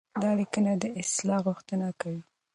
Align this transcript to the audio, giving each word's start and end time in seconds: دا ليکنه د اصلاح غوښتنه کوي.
دا 0.21 0.31
ليکنه 0.39 0.73
د 0.81 0.85
اصلاح 1.01 1.39
غوښتنه 1.47 1.87
کوي. 2.01 2.21